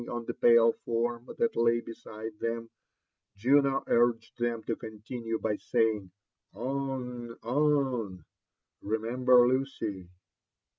[0.09, 2.69] on the pale form that lay beside them,
[3.37, 6.09] Juno urged them to continue, by saying,''
[6.55, 8.25] On, on:
[8.81, 10.09] re member Lucy."